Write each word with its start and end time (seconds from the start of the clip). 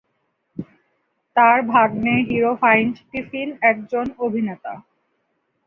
তার 1.35 1.57
ভাগ্নে 1.71 2.15
Hero 2.29 2.51
Fiennes Tiffin 2.61 3.49
একজন 3.61 4.05
অভিনেতা। 4.19 4.73